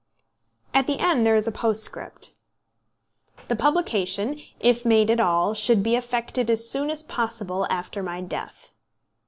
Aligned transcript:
At 0.73 0.87
the 0.87 0.97
end 0.97 1.27
there 1.27 1.35
is 1.35 1.47
a 1.47 1.51
postscript: 1.51 2.33
"The 3.49 3.55
publication, 3.55 4.41
if 4.59 4.83
made 4.83 5.11
at 5.11 5.19
all, 5.19 5.53
should 5.53 5.83
be 5.83 5.95
effected 5.95 6.49
as 6.49 6.67
soon 6.67 6.89
as 6.89 7.03
possible 7.03 7.67
after 7.69 8.01
my 8.01 8.19
death." 8.19 8.71